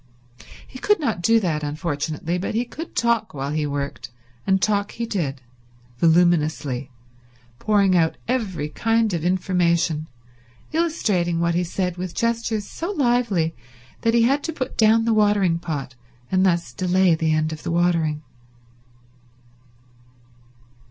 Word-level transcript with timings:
He 0.65 0.79
could 0.79 0.99
not 0.99 1.21
do 1.21 1.39
that, 1.41 1.61
unfortunately, 1.61 2.39
but 2.39 2.55
he 2.55 2.65
could 2.65 2.95
talk 2.95 3.35
while 3.35 3.51
he 3.51 3.67
worked, 3.67 4.09
and 4.47 4.59
talk 4.59 4.93
he 4.93 5.05
did; 5.05 5.41
voluminously; 5.99 6.89
pouring 7.59 7.95
out 7.95 8.17
every 8.27 8.67
kind 8.69 9.13
of 9.13 9.23
information, 9.23 10.07
illustrating 10.73 11.39
what 11.39 11.53
he 11.53 11.63
said 11.63 11.97
with 11.97 12.15
gestures 12.15 12.65
so 12.67 12.89
lively 12.89 13.53
that 14.01 14.15
he 14.15 14.23
had 14.23 14.41
to 14.45 14.51
put 14.51 14.75
down 14.75 15.05
the 15.05 15.13
watering 15.13 15.59
pot, 15.59 15.93
and 16.31 16.43
thus 16.43 16.73
delay 16.73 17.13
the 17.13 17.31
end 17.31 17.53
of 17.53 17.61
the 17.61 17.69
watering. 17.69 18.23